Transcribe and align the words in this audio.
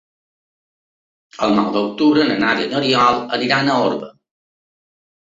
El 1.47 1.53
nou 1.59 1.67
d'octubre 1.75 2.23
na 2.29 2.37
Nàdia 2.45 2.71
i 2.71 2.71
n'Oriol 2.71 3.21
iran 3.49 3.71
a 3.71 3.77
Orba. 3.91 4.09